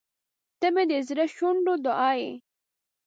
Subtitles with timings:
[0.59, 2.33] •ته مې د زړه شونډو دعا یې.